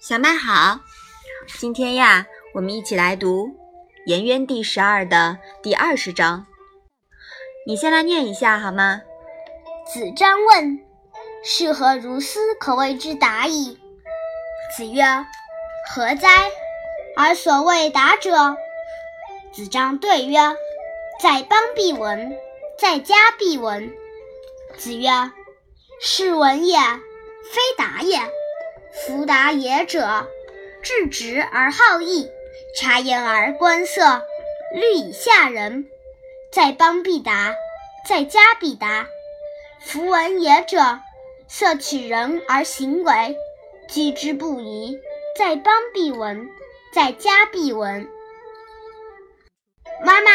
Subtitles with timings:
[0.00, 0.80] 小麦好，
[1.58, 3.46] 今天呀，我们一起来读
[4.06, 6.46] 《颜渊》第十二的第二十章。
[7.66, 9.02] 你先来念一下好吗？
[9.92, 10.80] 子张问
[11.44, 13.78] ：“是何如斯可谓之达矣？”
[14.76, 15.02] 子曰
[15.92, 16.50] ：“何哉？
[17.16, 18.56] 而所谓达者。”
[19.52, 20.38] 子张对曰
[21.22, 22.34] ：“在邦必闻，
[22.78, 23.92] 在家必闻。”
[24.78, 25.10] 子曰
[26.00, 28.20] ：“是闻也，非达也。
[28.92, 30.28] 夫达也者，
[30.80, 32.30] 质直而好义，
[32.76, 34.22] 察言而观色，
[34.72, 35.86] 虑以下人。
[36.52, 37.52] 在邦必达，
[38.08, 39.06] 在家必达。
[39.80, 41.00] 夫闻也者，
[41.48, 43.36] 色取人而行为，
[43.88, 44.98] 居之不疑。
[45.36, 46.48] 在邦必闻，
[46.94, 48.08] 在家必闻。”
[50.04, 50.30] 妈妈，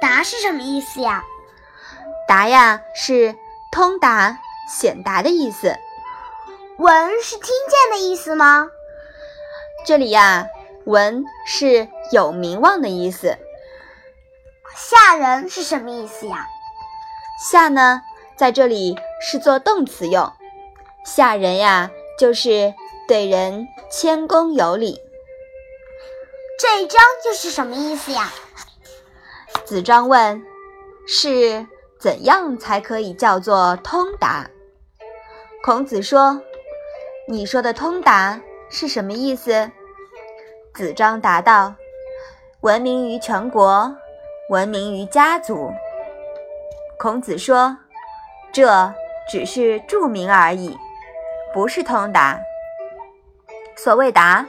[0.00, 1.24] 达是什么意思呀？
[2.28, 3.34] 达呀，是
[3.72, 4.38] 通达、
[4.68, 5.74] 显达的意思。
[6.78, 8.68] 闻是听见的意思吗？
[9.86, 10.46] 这里呀，
[10.84, 13.36] 闻是有名望的意思。
[14.76, 16.46] 下人是什么意思呀？
[17.50, 18.02] 下呢，
[18.36, 20.32] 在这里是做动词用。
[21.04, 22.74] 下人呀，就是
[23.08, 25.00] 对人谦恭有礼。
[26.60, 28.32] 这一章就是什么意思呀？
[29.64, 30.44] 子张问
[31.06, 31.66] ：“是
[31.98, 34.50] 怎样才可以叫做通达？”
[35.60, 36.40] 孔子说
[37.26, 39.70] ：“你说的通达是什么意思？”
[40.72, 41.74] 子张答道
[42.62, 43.96] ：“闻名于全国，
[44.50, 45.72] 闻名于家族。”
[46.96, 47.76] 孔子说
[48.52, 48.94] ：“这
[49.28, 50.78] 只是著名而已，
[51.52, 52.38] 不是通达。
[53.76, 54.46] 所谓达，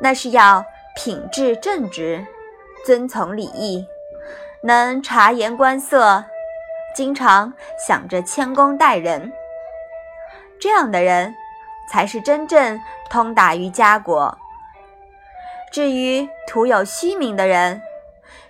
[0.00, 0.64] 那是要
[0.96, 2.26] 品质正直，
[2.84, 3.86] 遵从礼义。”
[4.62, 6.24] 能察言观色，
[6.94, 7.52] 经常
[7.86, 9.32] 想着谦恭待人，
[10.60, 11.34] 这样的人
[11.90, 14.36] 才是真正通达于家国。
[15.72, 17.80] 至于徒有虚名的人，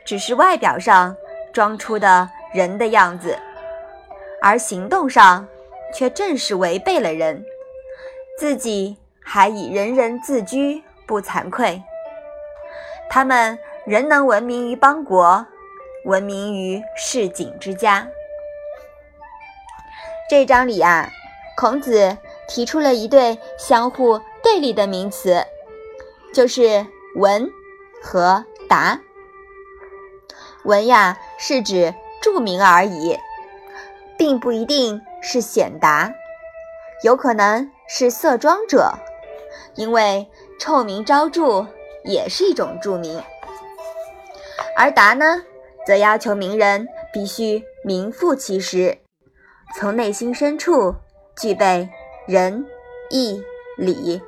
[0.05, 1.17] 只是外表上
[1.53, 3.39] 装出的人的样子，
[4.41, 5.47] 而行动上
[5.93, 7.45] 却正是违背了人，
[8.39, 11.83] 自己还以人人自居，不惭愧。
[13.09, 15.47] 他们仍能闻名于邦国。
[16.05, 18.07] 闻名于市井之家。
[20.31, 21.11] 这章里啊，
[21.57, 25.43] 孔子提出了一对相互对立的名词，
[26.35, 26.87] 就是
[27.17, 27.51] “闻”
[28.03, 29.01] 和“达”。
[30.65, 33.19] 闻呀，是指著名而已，
[34.19, 36.13] 并不一定是显达，
[37.03, 38.93] 有可能是色庄者，
[39.77, 40.29] 因为
[40.61, 41.67] 臭名昭著
[42.05, 43.23] 也是一种著名。
[44.77, 45.43] 而“达”呢？
[45.87, 48.99] 则要求名人必须名副其实，
[49.77, 50.97] 从内心深处
[51.37, 51.89] 具备
[52.27, 52.65] 仁
[53.11, 53.43] 义
[53.77, 54.23] 礼，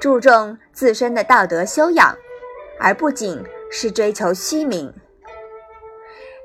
[0.00, 2.16] 注重自身的道德修养，
[2.78, 4.94] 而不仅是追求虚名。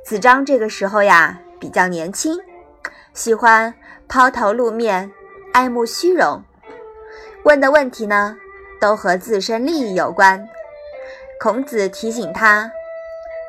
[0.03, 2.40] 子张这个时候呀比较年轻，
[3.13, 3.74] 喜欢
[4.07, 5.12] 抛头露面，
[5.53, 6.44] 爱慕虚荣，
[7.44, 8.38] 问的问题呢
[8.81, 10.47] 都和自身利益有关。
[11.40, 12.72] 孔子提醒他。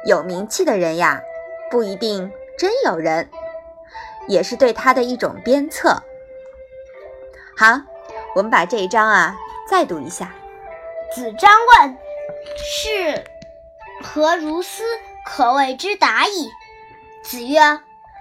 [0.05, 1.21] 有名气的人呀，
[1.69, 3.29] 不一定真有人，
[4.29, 6.01] 也是对他的一种鞭策。
[7.59, 7.81] 好，
[8.35, 9.35] 我们把这一章啊
[9.69, 10.31] 再读一下。
[11.15, 11.97] 子张问
[12.59, 13.25] ：“是
[14.03, 14.83] 何如斯
[15.25, 16.51] 可谓之达矣？”
[17.25, 17.81] 子曰：“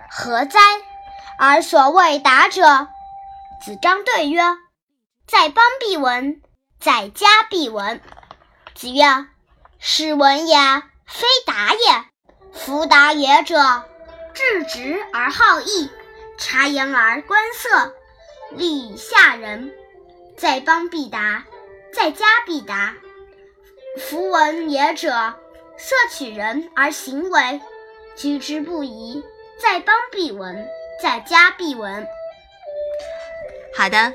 [0.09, 0.59] 何哉？
[1.38, 2.88] 而所谓达者。”
[3.63, 4.41] 子张对曰
[5.28, 6.41] ：“在邦必闻，
[6.79, 8.01] 在家必闻。”
[8.74, 9.03] 子曰
[9.79, 10.57] ：“是闻也。”
[11.07, 12.06] 非达也，
[12.51, 13.84] 夫达也者，
[14.34, 15.91] 质直而好义，
[16.40, 17.94] 察言而观色，
[18.51, 19.72] 虑以下人。
[20.38, 21.45] 在邦必达，
[21.94, 22.94] 在家必达。
[23.97, 25.33] 夫闻也者，
[25.78, 27.61] 色取人而行为，
[28.17, 29.23] 居之不疑。
[29.57, 30.67] 在邦必闻，
[31.01, 32.06] 在家必闻。
[33.77, 34.13] 好的，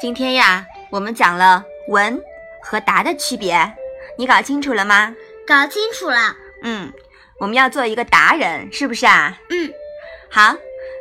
[0.00, 2.18] 今天呀，我们讲了闻
[2.62, 3.74] 和达的区别，
[4.16, 5.14] 你搞清楚了吗？
[5.46, 6.90] 搞清楚了，嗯，
[7.38, 9.38] 我们要做一个达人，是不是啊？
[9.50, 9.70] 嗯，
[10.30, 10.56] 好，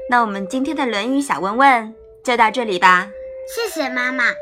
[0.09, 1.95] 那我们今天的《论语》小问问
[2.25, 3.11] 就到这里吧。
[3.47, 4.33] 谢谢妈妈。